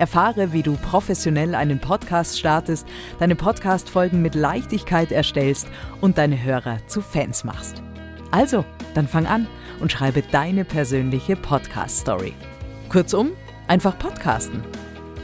Erfahre, 0.00 0.52
wie 0.52 0.62
du 0.62 0.76
professionell 0.76 1.54
einen 1.54 1.78
Podcast 1.78 2.38
startest, 2.38 2.88
deine 3.18 3.36
Podcast-Folgen 3.36 4.22
mit 4.22 4.34
Leichtigkeit 4.34 5.12
erstellst 5.12 5.68
und 6.00 6.18
deine 6.18 6.42
Hörer 6.42 6.78
zu 6.86 7.02
Fans 7.02 7.44
machst. 7.44 7.82
Also, 8.30 8.64
dann 8.94 9.06
fang 9.06 9.26
an 9.26 9.46
und 9.80 9.92
schreibe 9.92 10.22
deine 10.22 10.64
persönliche 10.64 11.36
Podcast-Story. 11.36 12.34
Kurzum, 12.88 13.32
einfach 13.68 13.98
podcasten. 13.98 14.62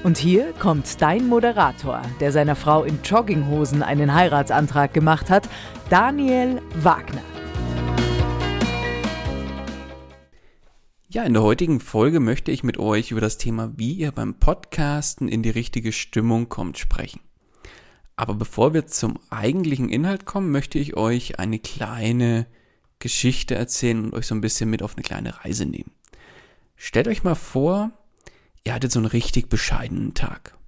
Und 0.05 0.19
hier 0.19 0.53
kommt 0.59 1.01
dein 1.01 1.27
Moderator, 1.27 2.03
der 2.21 2.31
seiner 2.31 2.55
Frau 2.55 2.85
in 2.85 3.01
Jogginghosen 3.03 3.83
einen 3.83 4.15
Heiratsantrag 4.15 4.93
gemacht 4.93 5.31
hat, 5.31 5.49
Daniel 5.89 6.61
Wagner. 6.75 7.36
Ja, 11.17 11.25
in 11.25 11.33
der 11.33 11.43
heutigen 11.43 11.81
Folge 11.81 12.21
möchte 12.21 12.51
ich 12.51 12.63
mit 12.63 12.77
euch 12.77 13.11
über 13.11 13.23
das 13.23 13.39
Thema, 13.39 13.73
wie 13.79 13.95
ihr 13.95 14.13
beim 14.13 14.35
Podcasten 14.35 15.29
in 15.29 15.43
die 15.43 15.49
richtige 15.49 15.91
Stimmung 15.93 16.51
kommt, 16.51 16.77
sprechen. 16.77 17.23
Aber 18.17 18.35
bevor 18.35 18.75
wir 18.75 18.87
zum 18.87 19.19
eigentlichen 19.31 19.89
Inhalt 19.89 20.27
kommen, 20.27 20.51
möchte 20.51 20.79
ich 20.79 20.95
euch 20.95 21.39
eine 21.39 21.59
kleine 21.59 22.45
Geschichte 22.99 23.55
erzählen 23.55 24.05
und 24.05 24.13
euch 24.13 24.27
so 24.27 24.35
ein 24.35 24.43
bisschen 24.43 24.69
mit 24.69 24.83
auf 24.83 24.95
eine 24.95 25.05
kleine 25.05 25.43
Reise 25.43 25.65
nehmen. 25.65 25.93
Stellt 26.75 27.09
euch 27.09 27.25
mal 27.25 27.35
vor, 27.35 27.93
ihr 28.65 28.75
hattet 28.75 28.93
so 28.93 28.99
einen 28.99 29.07
richtig 29.07 29.49
bescheidenen 29.49 30.13
Tag. 30.13 30.59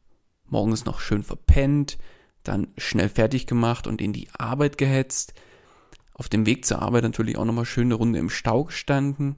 Morgens 0.47 0.87
noch 0.87 1.01
schön 1.01 1.25
verpennt, 1.25 1.99
dann 2.43 2.69
schnell 2.79 3.11
fertig 3.11 3.47
gemacht 3.47 3.87
und 3.87 4.01
in 4.01 4.15
die 4.15 4.31
Arbeit 4.33 4.79
gehetzt. 4.79 5.35
Auf 6.15 6.31
dem 6.31 6.47
Weg 6.47 6.65
zur 6.65 6.81
Arbeit 6.81 7.03
natürlich 7.03 7.37
auch 7.37 7.45
nochmal 7.45 7.67
schön 7.67 7.89
eine 7.89 7.97
Runde 7.97 8.19
im 8.19 8.31
Stau 8.31 8.65
gestanden 8.65 9.37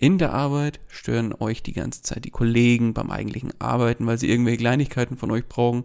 in 0.00 0.16
der 0.16 0.32
Arbeit 0.32 0.80
stören 0.88 1.34
euch 1.38 1.62
die 1.62 1.74
ganze 1.74 2.00
Zeit 2.00 2.24
die 2.24 2.30
Kollegen 2.30 2.94
beim 2.94 3.10
eigentlichen 3.10 3.52
Arbeiten, 3.60 4.06
weil 4.06 4.16
sie 4.16 4.30
irgendwelche 4.30 4.56
Kleinigkeiten 4.56 5.18
von 5.18 5.30
euch 5.30 5.46
brauchen. 5.46 5.84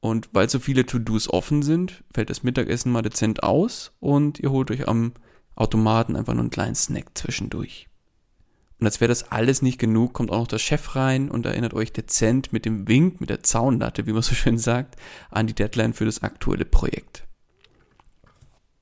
Und 0.00 0.28
weil 0.32 0.50
so 0.50 0.58
viele 0.58 0.84
To-Dos 0.84 1.30
offen 1.30 1.62
sind, 1.62 2.04
fällt 2.12 2.28
das 2.28 2.42
Mittagessen 2.42 2.92
mal 2.92 3.00
dezent 3.00 3.42
aus 3.42 3.92
und 4.00 4.38
ihr 4.38 4.50
holt 4.50 4.70
euch 4.70 4.86
am 4.86 5.14
Automaten 5.54 6.14
einfach 6.14 6.34
nur 6.34 6.42
einen 6.42 6.50
kleinen 6.50 6.74
Snack 6.74 7.12
zwischendurch. 7.14 7.88
Und 8.78 8.84
als 8.86 9.00
wäre 9.00 9.08
das 9.08 9.32
alles 9.32 9.62
nicht 9.62 9.78
genug, 9.78 10.12
kommt 10.12 10.30
auch 10.30 10.40
noch 10.40 10.48
der 10.48 10.58
Chef 10.58 10.94
rein 10.94 11.30
und 11.30 11.46
erinnert 11.46 11.72
euch 11.72 11.90
dezent 11.90 12.52
mit 12.52 12.66
dem 12.66 12.86
Wink, 12.86 13.18
mit 13.18 13.30
der 13.30 13.42
Zaunlatte, 13.42 14.06
wie 14.06 14.12
man 14.12 14.20
so 14.20 14.34
schön 14.34 14.58
sagt, 14.58 14.96
an 15.30 15.46
die 15.46 15.54
Deadline 15.54 15.94
für 15.94 16.04
das 16.04 16.22
aktuelle 16.22 16.66
Projekt. 16.66 17.26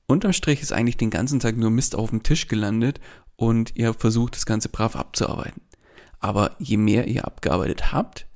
Unterm 0.07 0.33
Strich 0.33 0.61
ist 0.61 0.73
eigentlich 0.73 0.97
den 0.97 1.09
ganzen 1.09 1.39
Tag 1.39 1.55
nur 1.55 1.69
Mist 1.69 1.95
auf 1.95 2.09
dem 2.09 2.21
Tisch 2.21 2.49
gelandet 2.49 2.99
und 3.41 3.75
ihr 3.75 3.95
versucht 3.95 4.35
das 4.35 4.45
Ganze 4.45 4.69
brav 4.69 4.95
abzuarbeiten. 4.95 5.63
Aber 6.19 6.55
je 6.59 6.77
mehr 6.77 7.07
ihr 7.07 7.25
abgearbeitet 7.25 7.91
habt, 7.91 8.27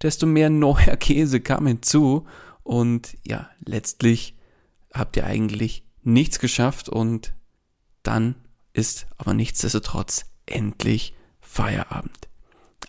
desto 0.00 0.26
mehr 0.26 0.48
neuer 0.66 0.96
Käse 0.96 1.40
kam 1.40 1.66
hinzu 1.66 2.24
und 2.62 3.16
ja, 3.26 3.50
letztlich 3.64 4.38
habt 4.92 5.16
ihr 5.16 5.26
eigentlich 5.26 5.84
nichts 6.04 6.38
geschafft 6.38 6.88
und 6.88 7.34
dann 8.04 8.36
ist 8.72 9.08
aber 9.18 9.34
nichtsdestotrotz 9.34 10.26
endlich 10.46 11.14
Feierabend. 11.40 12.28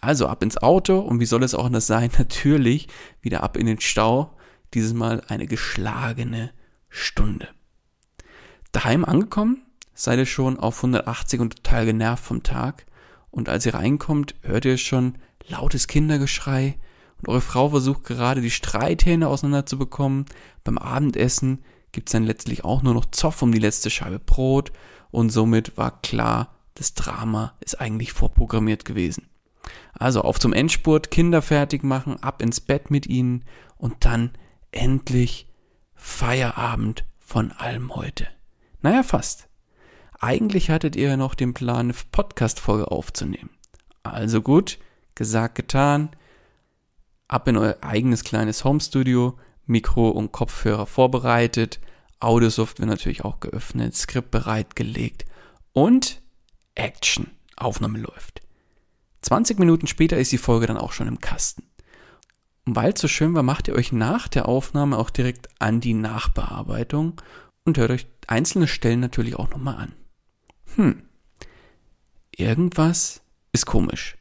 Also 0.02 0.28
ab 0.28 0.44
ins 0.44 0.58
Auto 0.58 1.00
und 1.00 1.20
wie 1.20 1.26
soll 1.26 1.42
es 1.42 1.56
auch 1.56 1.66
anders 1.66 1.88
sein? 1.88 2.12
Natürlich 2.20 2.90
wieder 3.22 3.42
ab 3.42 3.58
in 3.58 3.66
den 3.66 3.80
Stau. 3.80 4.38
Dieses 4.76 4.94
Mal 4.94 5.24
eine 5.30 5.48
geschlagene 5.48 6.52
Stunde. 6.90 7.48
Daheim 8.72 9.04
angekommen, 9.04 9.65
seid 9.96 10.20
ihr 10.20 10.26
schon 10.26 10.60
auf 10.60 10.78
180 10.78 11.40
und 11.40 11.56
total 11.56 11.86
genervt 11.86 12.24
vom 12.24 12.44
Tag. 12.44 12.86
Und 13.32 13.50
als 13.50 13.66
ihr 13.66 13.74
reinkommt, 13.74 14.36
hört 14.44 14.66
ihr 14.66 14.78
schon 14.78 15.18
lautes 15.48 15.88
Kindergeschrei 15.88 16.78
und 17.18 17.30
eure 17.30 17.42
Frau 17.42 17.70
versucht 17.70 18.04
gerade 18.04 18.42
die 18.42 18.52
Streithähne 18.52 19.28
auseinanderzubekommen. 19.28 20.26
Beim 20.64 20.78
Abendessen 20.78 21.64
gibt's 21.92 22.12
dann 22.12 22.24
letztlich 22.24 22.64
auch 22.64 22.84
nur 22.84 22.94
noch 22.94 23.06
Zoff 23.06 23.42
um 23.42 23.52
die 23.52 23.60
letzte 23.60 23.90
Scheibe 23.90 24.20
Brot 24.20 24.72
und 25.12 25.30
somit 25.30 25.78
war 25.78 26.02
klar, 26.02 26.56
das 26.76 26.94
Drama 26.94 27.54
ist 27.62 27.80
eigentlich 27.80 28.12
vorprogrammiert 28.12 28.84
gewesen. 28.86 29.30
Also 29.94 30.22
auf 30.22 30.40
zum 30.40 30.54
Endspurt, 30.54 31.10
Kinder 31.10 31.42
fertig 31.42 31.84
machen, 31.84 32.22
ab 32.22 32.42
ins 32.42 32.60
Bett 32.60 32.92
mit 32.92 33.08
ihnen 33.08 33.46
und 33.78 34.06
dann 34.06 34.32
endlich 34.72 35.48
Feierabend 35.96 37.06
von 37.18 37.52
allem 37.54 37.96
heute. 37.96 38.28
Naja, 38.82 39.04
fast. 39.04 39.48
Eigentlich 40.20 40.70
hattet 40.70 40.96
ihr 40.96 41.18
noch 41.18 41.36
den 41.36 41.54
Plan, 41.54 41.88
eine 41.90 41.94
Podcast-Folge 42.12 42.90
aufzunehmen. 42.90 43.50
Also 44.04 44.42
gut, 44.42 44.80
gesagt, 45.14 45.56
getan. 45.56 46.10
Ab 47.28 47.48
in 47.48 47.58
euer 47.58 47.78
eigenes 47.82 48.24
kleines 48.24 48.64
Homestudio, 48.64 49.38
Mikro 49.66 50.10
und 50.10 50.32
Kopfhörer 50.32 50.86
vorbereitet, 50.86 51.80
Audiosoftware 52.20 52.86
natürlich 52.86 53.26
auch 53.26 53.40
geöffnet, 53.40 53.96
Skript 53.96 54.32
bereitgelegt 54.32 55.26
und 55.74 56.22
Action. 56.76 57.32
Aufnahme 57.58 58.00
läuft. 58.00 58.42
20 59.22 59.60
Minuten 59.60 59.88
später 59.88 60.18
ist 60.18 60.32
die 60.32 60.38
Folge 60.38 60.68
dann 60.68 60.78
auch 60.78 60.92
schon 60.92 61.08
im 61.08 61.20
Kasten. 61.20 61.64
Und 62.66 62.76
weil 62.76 62.94
es 62.94 63.02
so 63.02 63.08
schön 63.08 63.34
war, 63.34 63.44
macht 63.44 63.68
ihr 63.68 63.76
euch 63.76 63.92
nach 63.92 64.28
der 64.28 64.48
Aufnahme 64.48 64.98
auch 64.98 65.10
direkt 65.10 65.50
an 65.60 65.82
die 65.82 65.94
Nachbearbeitung 65.94 67.22
und 67.64 67.78
hört 67.78 67.92
euch 67.92 68.08
einzelne 68.28 68.68
Stellen 68.68 69.00
natürlich 69.00 69.36
auch 69.36 69.50
nochmal 69.50 69.78
an 69.78 69.94
hm, 70.76 71.04
irgendwas 72.32 73.22
ist 73.52 73.66
komisch. 73.66 74.18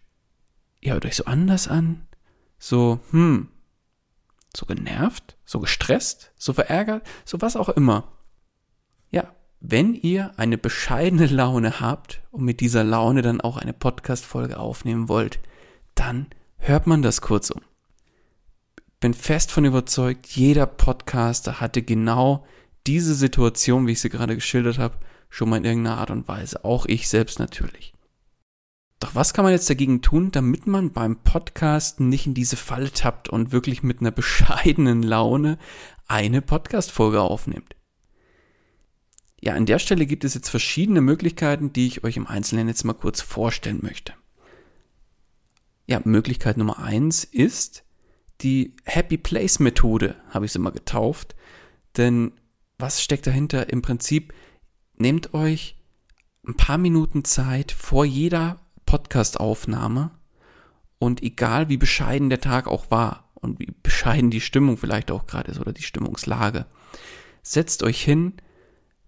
Ihr 0.80 0.92
hört 0.92 1.06
euch 1.06 1.16
so 1.16 1.24
anders 1.24 1.68
an, 1.68 2.06
so, 2.58 3.00
hm, 3.10 3.48
so 4.56 4.66
genervt, 4.66 5.36
so 5.44 5.60
gestresst, 5.60 6.32
so 6.36 6.52
verärgert, 6.52 7.06
so 7.24 7.40
was 7.40 7.56
auch 7.56 7.68
immer. 7.68 8.12
Ja, 9.10 9.34
wenn 9.60 9.94
ihr 9.94 10.32
eine 10.36 10.58
bescheidene 10.58 11.26
Laune 11.26 11.80
habt 11.80 12.22
und 12.30 12.44
mit 12.44 12.60
dieser 12.60 12.84
Laune 12.84 13.22
dann 13.22 13.40
auch 13.40 13.56
eine 13.56 13.72
Podcast-Folge 13.72 14.58
aufnehmen 14.58 15.08
wollt, 15.08 15.40
dann 15.94 16.26
hört 16.58 16.86
man 16.86 17.02
das 17.02 17.20
kurzum. 17.20 17.62
Bin 19.00 19.14
fest 19.14 19.50
von 19.50 19.64
überzeugt, 19.64 20.26
jeder 20.28 20.66
Podcaster 20.66 21.60
hatte 21.60 21.82
genau 21.82 22.46
diese 22.86 23.14
Situation, 23.14 23.86
wie 23.86 23.92
ich 23.92 24.00
sie 24.00 24.10
gerade 24.10 24.34
geschildert 24.34 24.78
habe, 24.78 24.98
schon 25.34 25.48
mal 25.48 25.56
in 25.56 25.64
irgendeiner 25.64 25.98
Art 25.98 26.10
und 26.10 26.28
Weise. 26.28 26.64
Auch 26.64 26.86
ich 26.86 27.08
selbst 27.08 27.38
natürlich. 27.38 27.92
Doch 29.00 29.14
was 29.14 29.34
kann 29.34 29.44
man 29.44 29.52
jetzt 29.52 29.68
dagegen 29.68 30.02
tun, 30.02 30.30
damit 30.30 30.66
man 30.66 30.92
beim 30.92 31.16
Podcasten 31.16 32.08
nicht 32.08 32.26
in 32.26 32.34
diese 32.34 32.56
Falle 32.56 32.92
tappt 32.92 33.28
und 33.28 33.52
wirklich 33.52 33.82
mit 33.82 34.00
einer 34.00 34.10
bescheidenen 34.12 35.02
Laune 35.02 35.58
eine 36.06 36.42
Podcast-Folge 36.42 37.20
aufnimmt? 37.20 37.74
ja, 39.44 39.52
an 39.52 39.66
der 39.66 39.78
Stelle 39.78 40.06
gibt 40.06 40.24
es 40.24 40.32
jetzt 40.32 40.48
verschiedene 40.48 41.02
Möglichkeiten, 41.02 41.70
die 41.70 41.86
ich 41.86 42.02
euch 42.02 42.16
im 42.16 42.26
Einzelnen 42.26 42.66
jetzt 42.66 42.82
mal 42.84 42.94
kurz 42.94 43.20
vorstellen 43.20 43.80
möchte. 43.82 44.14
Ja, 45.86 46.00
Möglichkeit 46.02 46.56
Nummer 46.56 46.78
eins 46.78 47.24
ist 47.24 47.84
die 48.40 48.74
Happy 48.84 49.18
Place 49.18 49.58
Methode, 49.58 50.16
habe 50.30 50.46
ich 50.46 50.52
sie 50.52 50.58
mal 50.58 50.70
getauft. 50.70 51.36
Denn 51.98 52.32
was 52.78 53.02
steckt 53.02 53.26
dahinter? 53.26 53.68
Im 53.68 53.82
Prinzip 53.82 54.32
nehmt 54.96 55.34
euch 55.34 55.76
ein 56.46 56.54
paar 56.54 56.78
Minuten 56.78 57.24
Zeit 57.24 57.72
vor 57.72 58.04
jeder 58.04 58.60
Podcast-Aufnahme 58.86 60.10
und 60.98 61.22
egal 61.22 61.68
wie 61.68 61.76
bescheiden 61.76 62.30
der 62.30 62.40
Tag 62.40 62.66
auch 62.66 62.90
war 62.90 63.30
und 63.34 63.58
wie 63.58 63.72
bescheiden 63.82 64.30
die 64.30 64.40
Stimmung 64.40 64.76
vielleicht 64.76 65.10
auch 65.10 65.26
gerade 65.26 65.50
ist 65.50 65.60
oder 65.60 65.72
die 65.72 65.82
Stimmungslage, 65.82 66.66
setzt 67.42 67.82
euch 67.82 68.02
hin, 68.02 68.34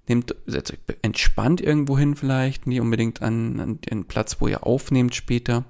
nehmt, 0.08 0.34
setzt 0.46 0.72
euch 0.72 0.78
entspannt 1.02 1.60
irgendwo 1.60 1.98
hin 1.98 2.16
vielleicht, 2.16 2.66
nicht 2.66 2.80
unbedingt 2.80 3.22
an, 3.22 3.60
an 3.60 3.80
den 3.80 4.06
Platz, 4.06 4.40
wo 4.40 4.48
ihr 4.48 4.66
aufnehmt 4.66 5.14
später, 5.14 5.64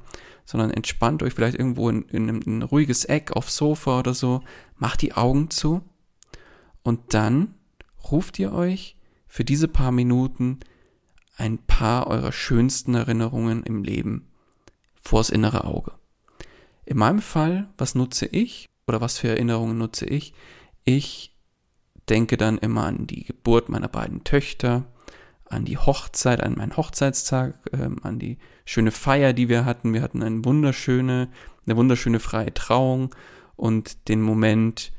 sondern 0.45 0.71
entspannt 0.71 1.23
euch 1.23 1.35
vielleicht 1.35 1.59
irgendwo 1.59 1.89
in, 1.91 2.03
in, 2.09 2.29
in 2.29 2.59
ein 2.59 2.63
ruhiges 2.63 3.05
Eck 3.05 3.33
aufs 3.33 3.57
Sofa 3.57 3.99
oder 3.99 4.15
so, 4.15 4.43
macht 4.77 5.03
die 5.03 5.15
Augen 5.15 5.51
zu 5.51 5.83
und 6.83 7.15
dann 7.15 7.55
ruft 8.11 8.39
ihr 8.39 8.53
euch 8.53 8.96
für 9.37 9.45
diese 9.45 9.69
paar 9.69 9.93
Minuten 9.93 10.61
ein 11.37 11.59
paar 11.59 12.07
eurer 12.07 12.33
schönsten 12.33 12.95
Erinnerungen 12.95 13.65
im 13.65 13.85
Leben 13.85 14.31
vors 14.95 15.29
innere 15.29 15.65
Auge. 15.65 15.93
In 16.87 16.97
meinem 16.97 17.21
Fall, 17.21 17.69
was 17.77 17.95
nutze 17.95 18.25
ich 18.25 18.65
oder 18.87 19.03
was 19.03 19.19
für 19.19 19.29
Erinnerungen 19.29 19.77
nutze 19.77 20.07
ich? 20.07 20.33
Ich 20.85 21.37
denke 22.09 22.39
dann 22.39 22.57
immer 22.57 22.87
an 22.87 23.07
die 23.07 23.25
Geburt 23.25 23.69
meiner 23.69 23.89
beiden 23.89 24.25
Töchter, 24.25 24.87
an 25.45 25.67
die 25.67 25.77
Hochzeit, 25.77 26.43
an 26.43 26.55
meinen 26.55 26.79
Hochzeitstag, 26.79 27.57
ähm, 27.75 27.99
an 28.05 28.19
die 28.19 28.39
schöne 28.65 28.91
Feier, 28.91 29.35
die 29.35 29.51
wir 29.51 29.67
hatten. 29.67 29.93
Wir 29.93 30.01
hatten 30.01 30.23
eine 30.23 30.47
wunderschöne, 30.47 31.29
eine 31.67 31.77
wunderschöne 31.77 32.21
freie 32.21 32.55
Trauung 32.55 33.15
und 33.55 34.09
den 34.09 34.23
Moment 34.23 34.93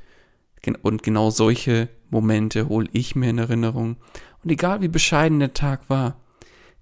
und 0.83 1.01
genau 1.01 1.31
solche 1.31 1.89
Momente 2.09 2.69
hole 2.69 2.87
ich 2.93 3.15
mir 3.15 3.29
in 3.29 3.37
Erinnerung. 3.37 3.97
Und 4.43 4.51
egal 4.51 4.81
wie 4.81 4.87
bescheiden 4.87 5.39
der 5.39 5.53
Tag 5.53 5.89
war, 5.89 6.19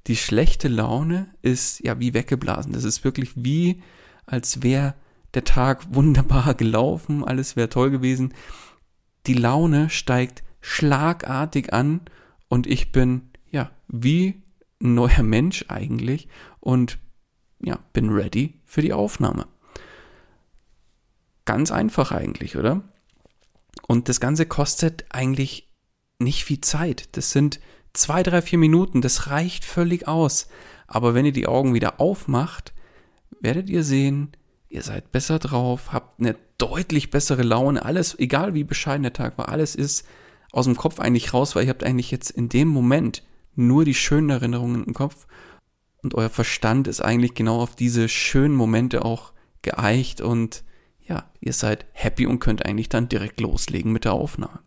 die 0.08 0.16
schlechte 0.16 0.68
Laune 0.68 1.34
ist 1.42 1.84
ja 1.84 2.00
wie 2.00 2.14
weggeblasen. 2.14 2.74
Das 2.74 2.84
ist 2.84 3.04
wirklich 3.04 3.32
wie, 3.36 3.82
als 4.26 4.62
wäre 4.62 4.96
der 5.34 5.44
Tag 5.44 5.86
wunderbar 5.94 6.54
gelaufen, 6.54 7.24
alles 7.24 7.56
wäre 7.56 7.70
toll 7.70 7.92
gewesen. 7.92 8.34
Die 9.28 9.34
Laune 9.34 9.90
steigt 9.90 10.44
schlagartig 10.62 11.74
an 11.74 12.02
und 12.48 12.68
ich 12.68 12.92
bin 12.92 13.30
ja 13.52 13.72
wie 13.88 14.44
ein 14.82 14.94
neuer 14.94 15.24
Mensch 15.24 15.66
eigentlich 15.68 16.28
und 16.60 17.00
ja, 17.62 17.80
bin 17.94 18.10
ready 18.10 18.60
für 18.66 18.82
die 18.82 18.94
Aufnahme. 18.94 19.48
Ganz 21.46 21.72
einfach 21.72 22.12
eigentlich, 22.12 22.58
oder? 22.58 22.84
Und 23.88 24.10
das 24.10 24.20
Ganze 24.20 24.46
kostet 24.46 25.06
eigentlich 25.10 25.72
nicht 26.20 26.44
viel 26.44 26.62
Zeit. 26.62 27.10
Das 27.18 27.32
sind 27.32 27.60
zwei, 27.94 28.24
drei, 28.24 28.42
vier 28.42 28.58
Minuten. 28.58 29.02
Das 29.02 29.28
reicht 29.28 29.66
völlig 29.66 30.08
aus. 30.08 30.48
Aber 30.88 31.14
wenn 31.14 31.26
ihr 31.26 31.32
die 31.32 31.48
Augen 31.48 31.74
wieder 31.74 32.00
aufmacht, 32.00 32.74
werdet 33.42 33.70
ihr 33.70 33.84
sehen, 33.84 34.32
ihr 34.70 34.82
seid 34.82 35.12
besser 35.12 35.40
drauf, 35.40 35.92
habt 35.94 36.20
eine 36.20 36.36
deutlich 36.58 37.12
bessere 37.12 37.44
Laune. 37.44 37.84
Alles, 37.84 38.18
egal 38.18 38.54
wie 38.54 38.64
bescheiden 38.64 39.04
der 39.04 39.14
Tag 39.14 39.38
war, 39.38 39.50
alles 39.50 39.76
ist 39.76 40.08
aus 40.52 40.66
dem 40.66 40.78
Kopf 40.78 41.00
eigentlich 41.00 41.34
raus, 41.34 41.56
weil 41.56 41.66
ihr 41.66 41.70
habt 41.70 41.84
eigentlich 41.84 42.12
jetzt 42.12 42.32
in 42.32 42.50
dem 42.50 42.68
Moment 42.68 43.24
nur 43.56 43.86
die 43.86 43.94
schönen 43.94 44.30
Erinnerungen 44.30 44.84
im 44.84 44.94
Kopf 44.94 45.28
und 46.06 46.14
euer 46.14 46.30
Verstand 46.30 46.88
ist 46.88 47.02
eigentlich 47.02 47.34
genau 47.34 47.60
auf 47.60 47.76
diese 47.76 48.08
schönen 48.08 48.54
Momente 48.54 49.04
auch 49.04 49.34
geeicht 49.64 50.22
und 50.22 50.64
ja, 51.06 51.30
ihr 51.40 51.54
seid 51.54 51.86
happy 51.94 52.26
und 52.26 52.40
könnt 52.40 52.66
eigentlich 52.66 52.90
dann 52.90 53.10
direkt 53.10 53.40
loslegen 53.40 53.92
mit 53.92 54.06
der 54.06 54.14
Aufnahme. 54.14 54.60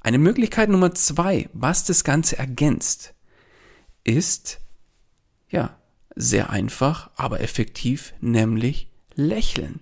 Eine 0.00 0.18
Möglichkeit 0.18 0.68
Nummer 0.68 0.94
zwei, 0.94 1.48
was 1.52 1.84
das 1.84 2.04
Ganze 2.04 2.38
ergänzt, 2.38 3.14
ist, 4.04 4.60
ja, 5.48 5.78
sehr 6.14 6.50
einfach, 6.50 7.10
aber 7.16 7.40
effektiv, 7.40 8.14
nämlich 8.20 8.90
lächeln. 9.14 9.80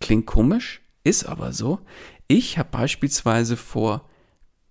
Klingt 0.00 0.26
komisch, 0.26 0.82
ist 1.04 1.24
aber 1.24 1.52
so. 1.52 1.80
Ich 2.26 2.58
habe 2.58 2.68
beispielsweise 2.70 3.56
vor 3.56 4.08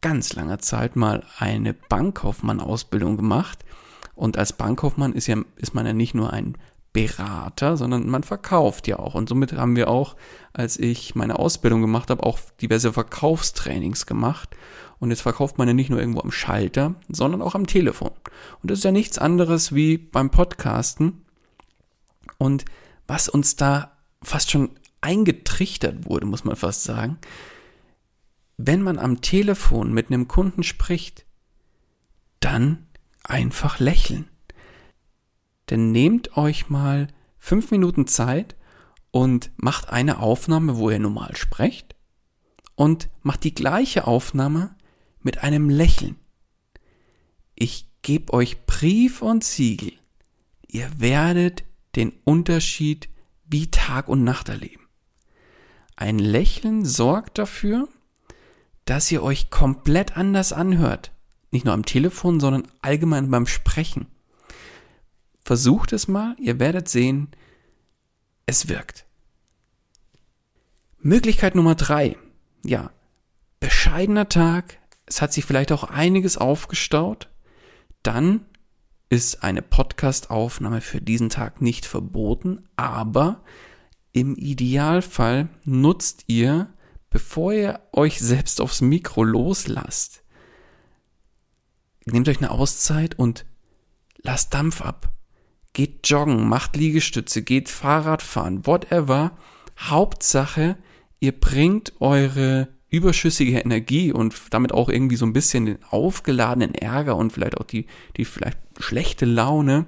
ganz 0.02 0.34
langer 0.34 0.60
Zeit 0.60 0.96
mal 0.96 1.26
eine 1.38 1.74
Bankkaufmann-Ausbildung 1.74 3.18
gemacht. 3.18 3.66
Und 4.14 4.38
als 4.38 4.54
Bankkaufmann 4.54 5.14
ist, 5.14 5.28
ja, 5.28 5.38
ist 5.56 5.74
man 5.74 5.86
ja 5.86 5.94
nicht 5.94 6.14
nur 6.14 6.31
ein 6.31 6.58
Berater, 6.95 7.75
sondern 7.75 8.09
man 8.09 8.24
verkauft 8.24 8.88
ja 8.88 9.00
auch. 9.00 9.15
Und 9.15 9.27
somit 9.27 9.51
haben 9.51 9.75
wir 9.75 9.89
auch, 9.89 10.15
als 10.53 10.80
ich 10.80 11.13
meine 11.13 11.38
Ausbildung 11.38 11.81
gemacht 11.81 12.09
habe, 12.09 12.24
auch 12.24 12.39
diverse 12.62 12.94
Verkaufstrainings 12.94 14.06
gemacht. 14.06 14.56
Und 15.00 15.09
jetzt 15.09 15.19
verkauft 15.19 15.57
man 15.57 15.68
ja 15.68 15.74
nicht 15.74 15.89
nur 15.89 16.00
irgendwo 16.00 16.21
am 16.21 16.31
Schalter, 16.31 16.95
sondern 17.09 17.42
auch 17.42 17.53
am 17.53 17.68
Telefon. 17.68 18.12
Und 18.62 18.71
das 18.71 18.77
ist 18.77 18.86
ja 18.86 18.94
nichts 18.94 19.18
anderes 19.18 19.75
wie 19.75 19.97
beim 19.97 20.30
Podcasten. 20.30 21.25
Und 22.38 22.63
was 23.07 23.27
uns 23.27 23.57
da 23.57 23.92
fast 24.24 24.50
schon 24.51 24.69
eingetrichtert 25.01 26.06
wurde, 26.06 26.25
muss 26.25 26.45
man 26.45 26.56
fast 26.56 26.86
sagen, 26.86 27.18
wenn 28.56 28.81
man 28.81 29.00
am 29.00 29.19
Telefon 29.19 29.94
mit 29.94 30.07
einem 30.07 30.30
Kunden 30.30 30.63
spricht, 30.63 31.25
dann 32.39 32.88
einfach 33.21 33.81
lächeln. 33.81 34.30
Denn 35.70 35.92
nehmt 35.92 36.38
euch 36.38 36.70
mal 36.70 37.08
fünf 37.38 37.72
Minuten 37.72 38.08
Zeit 38.08 38.56
und 39.12 39.52
macht 39.58 39.90
eine 39.90 40.20
Aufnahme, 40.20 40.78
wo 40.78 40.90
ihr 40.90 41.00
normal 41.00 41.36
sprecht 41.36 41.96
und 42.76 43.10
macht 43.22 43.44
die 43.44 43.56
gleiche 43.56 44.08
Aufnahme 44.08 44.76
mit 45.22 45.40
einem 45.40 45.70
Lächeln. 45.70 46.18
Ich 47.56 47.90
gebe 48.02 48.34
euch 48.34 48.66
Brief 48.66 49.22
und 49.22 49.44
Siegel. 49.44 49.94
Ihr 50.68 51.00
werdet 51.00 51.64
den 51.96 52.12
Unterschied 52.26 53.10
wie 53.46 53.72
Tag 53.72 54.10
und 54.10 54.24
Nacht 54.24 54.50
erleben. 54.50 54.88
Ein 55.96 56.20
Lächeln 56.20 56.84
sorgt 56.84 57.38
dafür, 57.38 57.88
dass 58.84 59.12
ihr 59.12 59.24
euch 59.24 59.50
komplett 59.50 60.18
anders 60.18 60.52
anhört. 60.52 61.12
Nicht 61.52 61.66
nur 61.66 61.74
am 61.74 61.86
Telefon, 61.86 62.40
sondern 62.40 62.68
allgemein 62.82 63.32
beim 63.32 63.48
Sprechen. 63.48 64.08
Versucht 65.45 65.94
es 65.94 66.07
mal, 66.07 66.35
ihr 66.40 66.59
werdet 66.59 66.90
sehen, 66.90 67.28
es 68.47 68.68
wirkt. 68.68 69.06
Möglichkeit 70.97 71.54
Nummer 71.54 71.75
drei. 71.75 72.18
Ja, 72.64 72.90
bescheidener 73.59 74.28
Tag, 74.28 74.80
es 75.06 75.21
hat 75.21 75.33
sich 75.33 75.45
vielleicht 75.45 75.71
auch 75.71 75.83
einiges 75.83 76.35
aufgestaut. 76.35 77.30
Dann 78.02 78.44
ist 79.09 79.44
eine 79.44 79.61
Podcast-Aufnahme 79.61 80.81
für 80.81 80.99
diesen 80.99 81.30
Tag 81.30 81.61
nicht 81.61 81.85
verboten, 81.85 82.68
aber 82.75 83.44
im 84.14 84.35
Idealfall 84.35 85.49
nutzt 85.64 86.23
ihr, 86.25 86.73
bevor 87.11 87.54
ihr 87.54 87.81
euch 87.92 88.19
selbst 88.19 88.61
aufs 88.61 88.81
Mikro 88.81 89.23
loslasst, 89.23 90.23
nehmt 92.06 92.28
euch 92.30 92.40
eine 92.40 92.49
Auszeit 92.49 93.19
und 93.19 93.45
lasst 94.23 94.52
Dampf 94.56 94.81
ab 94.81 95.15
geht 95.76 96.08
joggen, 96.08 96.48
macht 96.48 96.76
Liegestütze, 96.76 97.44
geht 97.44 97.70
Fahrrad 97.70 98.24
fahren, 98.24 98.66
whatever. 98.66 99.38
Hauptsache, 99.78 100.78
ihr 101.20 101.34
bringt 101.34 101.94
eure 102.00 102.70
überschüssige 102.90 103.60
Energie 103.60 104.12
und 104.14 104.34
damit 104.52 104.72
auch 104.72 104.90
irgendwie 104.90 105.18
so 105.18 105.26
ein 105.26 105.34
bisschen 105.34 105.66
den 105.66 105.84
aufgeladenen 105.84 106.74
Ärger 106.74 107.18
und 107.18 107.34
vielleicht 107.34 107.58
auch 107.58 107.66
die, 107.66 107.88
die 108.16 108.26
vielleicht 108.26 108.58
schlechte 108.80 109.26
Laune 109.26 109.86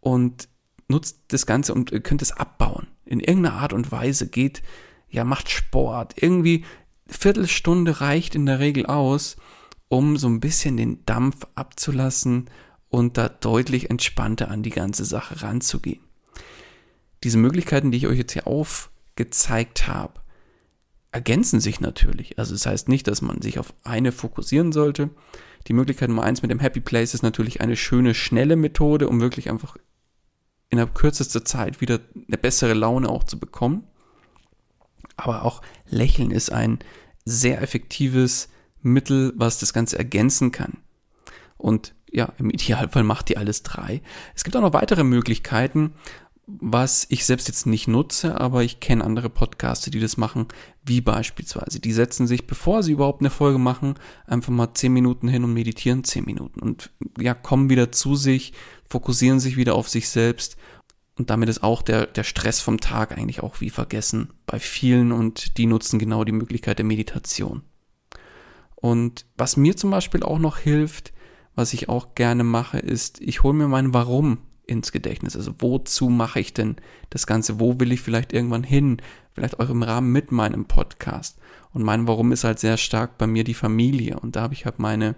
und 0.00 0.48
nutzt 0.88 1.18
das 1.28 1.46
Ganze 1.46 1.74
und 1.74 1.90
könnt 2.04 2.22
es 2.22 2.32
abbauen. 2.32 2.86
In 3.04 3.18
irgendeiner 3.18 3.56
Art 3.56 3.72
und 3.72 3.90
Weise 3.90 4.28
geht, 4.28 4.62
ja, 5.10 5.24
macht 5.24 5.50
Sport. 5.50 6.14
Irgendwie 6.22 6.64
Viertelstunde 7.08 8.00
reicht 8.00 8.36
in 8.36 8.46
der 8.46 8.60
Regel 8.60 8.86
aus, 8.86 9.36
um 9.88 10.16
so 10.16 10.28
ein 10.28 10.38
bisschen 10.38 10.76
den 10.76 11.04
Dampf 11.06 11.44
abzulassen 11.56 12.48
und 12.90 13.16
da 13.18 13.28
deutlich 13.28 13.90
entspannter 13.90 14.50
an 14.50 14.62
die 14.62 14.70
ganze 14.70 15.04
Sache 15.04 15.42
ranzugehen. 15.42 16.00
Diese 17.24 17.38
Möglichkeiten, 17.38 17.90
die 17.90 17.98
ich 17.98 18.06
euch 18.06 18.18
jetzt 18.18 18.32
hier 18.32 18.46
aufgezeigt 18.46 19.88
habe, 19.88 20.20
ergänzen 21.10 21.60
sich 21.60 21.80
natürlich. 21.80 22.38
Also 22.38 22.54
das 22.54 22.66
heißt 22.66 22.88
nicht, 22.88 23.08
dass 23.08 23.22
man 23.22 23.42
sich 23.42 23.58
auf 23.58 23.74
eine 23.82 24.12
fokussieren 24.12 24.72
sollte. 24.72 25.10
Die 25.66 25.72
Möglichkeit 25.72 26.08
Nummer 26.08 26.22
eins 26.22 26.42
mit 26.42 26.50
dem 26.50 26.60
Happy 26.60 26.80
Place 26.80 27.14
ist 27.14 27.22
natürlich 27.22 27.60
eine 27.60 27.76
schöne, 27.76 28.14
schnelle 28.14 28.56
Methode, 28.56 29.08
um 29.08 29.20
wirklich 29.20 29.50
einfach 29.50 29.76
in 30.70 30.78
der 30.78 30.86
kürzester 30.86 31.44
Zeit 31.44 31.80
wieder 31.80 32.00
eine 32.26 32.38
bessere 32.38 32.74
Laune 32.74 33.08
auch 33.08 33.24
zu 33.24 33.38
bekommen. 33.38 33.84
Aber 35.16 35.44
auch 35.44 35.62
Lächeln 35.88 36.30
ist 36.30 36.52
ein 36.52 36.78
sehr 37.24 37.60
effektives 37.60 38.48
Mittel, 38.82 39.32
was 39.36 39.58
das 39.58 39.72
Ganze 39.72 39.98
ergänzen 39.98 40.52
kann. 40.52 40.78
Und 41.56 41.94
ja, 42.12 42.32
im 42.38 42.50
Idealfall 42.50 43.04
macht 43.04 43.30
ihr 43.30 43.38
alles 43.38 43.62
drei. 43.62 44.02
Es 44.34 44.44
gibt 44.44 44.56
auch 44.56 44.62
noch 44.62 44.72
weitere 44.72 45.04
Möglichkeiten, 45.04 45.92
was 46.46 47.06
ich 47.10 47.26
selbst 47.26 47.46
jetzt 47.48 47.66
nicht 47.66 47.88
nutze, 47.88 48.40
aber 48.40 48.62
ich 48.64 48.80
kenne 48.80 49.04
andere 49.04 49.28
Podcaster, 49.28 49.90
die 49.90 50.00
das 50.00 50.16
machen, 50.16 50.46
wie 50.82 51.02
beispielsweise. 51.02 51.78
Die 51.78 51.92
setzen 51.92 52.26
sich, 52.26 52.46
bevor 52.46 52.82
sie 52.82 52.92
überhaupt 52.92 53.20
eine 53.20 53.28
Folge 53.28 53.58
machen, 53.58 53.94
einfach 54.26 54.50
mal 54.50 54.72
zehn 54.72 54.94
Minuten 54.94 55.28
hin 55.28 55.44
und 55.44 55.52
meditieren 55.52 56.04
zehn 56.04 56.24
Minuten 56.24 56.60
und 56.60 56.90
ja, 57.18 57.34
kommen 57.34 57.68
wieder 57.68 57.92
zu 57.92 58.16
sich, 58.16 58.54
fokussieren 58.88 59.40
sich 59.40 59.58
wieder 59.58 59.74
auf 59.74 59.90
sich 59.90 60.08
selbst 60.08 60.56
und 61.18 61.28
damit 61.28 61.50
ist 61.50 61.62
auch 61.62 61.82
der, 61.82 62.06
der 62.06 62.24
Stress 62.24 62.60
vom 62.60 62.80
Tag 62.80 63.18
eigentlich 63.18 63.42
auch 63.42 63.60
wie 63.60 63.70
vergessen 63.70 64.30
bei 64.46 64.58
vielen 64.58 65.12
und 65.12 65.58
die 65.58 65.66
nutzen 65.66 65.98
genau 65.98 66.24
die 66.24 66.32
Möglichkeit 66.32 66.78
der 66.78 66.86
Meditation. 66.86 67.62
Und 68.76 69.26
was 69.36 69.56
mir 69.56 69.76
zum 69.76 69.90
Beispiel 69.90 70.22
auch 70.22 70.38
noch 70.38 70.58
hilft, 70.58 71.12
was 71.58 71.72
ich 71.72 71.88
auch 71.88 72.14
gerne 72.14 72.44
mache, 72.44 72.78
ist, 72.78 73.20
ich 73.20 73.42
hole 73.42 73.52
mir 73.52 73.66
mein 73.66 73.92
Warum 73.92 74.38
ins 74.64 74.92
Gedächtnis. 74.92 75.34
Also 75.34 75.52
wozu 75.58 76.08
mache 76.08 76.38
ich 76.38 76.54
denn 76.54 76.76
das 77.10 77.26
Ganze? 77.26 77.58
Wo 77.58 77.80
will 77.80 77.90
ich 77.90 78.00
vielleicht 78.00 78.32
irgendwann 78.32 78.62
hin? 78.62 78.98
Vielleicht 79.32 79.58
auch 79.58 79.68
im 79.68 79.82
Rahmen 79.82 80.12
mit 80.12 80.30
meinem 80.30 80.66
Podcast. 80.66 81.36
Und 81.72 81.82
mein 81.82 82.06
Warum 82.06 82.30
ist 82.30 82.44
halt 82.44 82.60
sehr 82.60 82.76
stark 82.76 83.18
bei 83.18 83.26
mir 83.26 83.42
die 83.42 83.54
Familie. 83.54 84.20
Und 84.20 84.36
da 84.36 84.42
habe 84.42 84.54
ich 84.54 84.66
halt 84.66 84.78
meine 84.78 85.16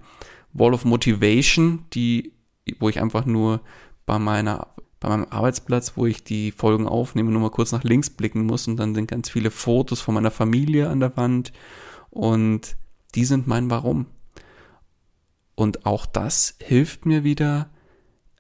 Wall 0.55 0.73
of 0.73 0.87
Motivation, 0.87 1.85
die, 1.93 2.33
wo 2.79 2.89
ich 2.89 3.03
einfach 3.03 3.27
nur 3.27 3.61
bei 4.07 4.19
meiner 4.19 4.69
bei 4.99 5.11
meinem 5.11 5.27
Arbeitsplatz, 5.29 5.93
wo 5.97 6.07
ich 6.07 6.25
die 6.25 6.53
Folgen 6.53 6.87
aufnehme, 6.87 7.31
nur 7.31 7.43
mal 7.43 7.51
kurz 7.51 7.73
nach 7.73 7.85
links 7.85 8.09
blicken 8.09 8.47
muss 8.47 8.67
und 8.67 8.79
dann 8.79 8.95
sind 8.95 9.09
ganz 9.09 9.29
viele 9.29 9.51
Fotos 9.51 10.01
von 10.01 10.15
meiner 10.15 10.31
Familie 10.31 10.89
an 10.89 11.01
der 11.01 11.17
Wand 11.19 11.53
und 12.09 12.77
die 13.15 13.27
sind 13.27 13.47
mein 13.47 13.69
Warum. 13.69 14.07
Und 15.61 15.85
auch 15.85 16.07
das 16.07 16.55
hilft 16.63 17.05
mir 17.05 17.23
wieder, 17.23 17.69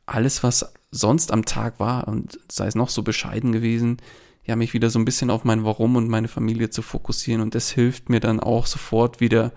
alles, 0.07 0.43
was 0.43 0.73
sonst 0.91 1.33
am 1.33 1.45
Tag 1.45 1.79
war 1.79 2.09
und 2.09 2.41
sei 2.51 2.67
es 2.67 2.75
noch 2.75 2.89
so 2.89 3.03
bescheiden 3.03 3.53
gewesen, 3.53 3.99
ja, 4.47 4.57
mich 4.57 4.73
wieder 4.73 4.89
so 4.89 4.99
ein 4.99 5.05
bisschen 5.05 5.29
auf 5.29 5.45
mein 5.45 5.63
Warum 5.63 5.97
und 5.97 6.09
meine 6.09 6.29
Familie 6.29 6.71
zu 6.71 6.81
fokussieren 6.81 7.43
und 7.43 7.55
das 7.55 7.73
hilft 7.73 8.09
mir 8.09 8.21
dann 8.21 8.41
auch 8.41 8.65
sofort 8.65 9.21
wieder 9.21 9.53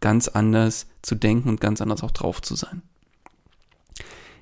ganz 0.00 0.28
anders 0.28 0.88
zu 1.00 1.14
denken 1.14 1.48
und 1.48 1.58
ganz 1.58 1.80
anders 1.80 2.02
auch 2.02 2.10
drauf 2.10 2.42
zu 2.42 2.54
sein. 2.54 2.82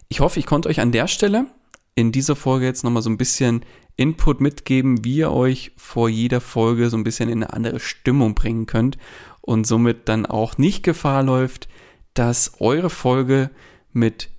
Ich 0.08 0.18
hoffe, 0.18 0.40
ich 0.40 0.46
konnte 0.46 0.68
euch 0.68 0.80
an 0.80 0.90
der 0.90 1.06
Stelle 1.06 1.46
in 1.94 2.10
dieser 2.10 2.34
Folge 2.34 2.66
jetzt 2.66 2.82
nochmal 2.82 3.04
so 3.04 3.10
ein 3.10 3.18
bisschen 3.18 3.64
Input 3.94 4.40
mitgeben, 4.40 5.04
wie 5.04 5.18
ihr 5.18 5.30
euch 5.30 5.70
vor 5.76 6.08
jeder 6.08 6.40
Folge 6.40 6.90
so 6.90 6.96
ein 6.96 7.04
bisschen 7.04 7.28
in 7.28 7.44
eine 7.44 7.52
andere 7.52 7.78
Stimmung 7.78 8.34
bringen 8.34 8.66
könnt 8.66 8.98
und 9.42 9.64
somit 9.64 10.08
dann 10.08 10.26
auch 10.26 10.58
nicht 10.58 10.82
Gefahr 10.82 11.22
läuft, 11.22 11.68
dass 12.14 12.60
eure 12.60 12.90
Folge 12.90 13.50
mit 13.92 14.30